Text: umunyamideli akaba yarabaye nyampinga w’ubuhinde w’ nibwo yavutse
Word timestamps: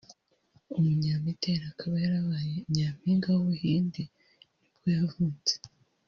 umunyamideli 0.77 1.63
akaba 1.71 1.95
yarabaye 2.03 2.55
nyampinga 2.73 3.27
w’ubuhinde 3.33 4.03
w’ 4.09 4.11
nibwo 4.63 4.85
yavutse 4.97 5.53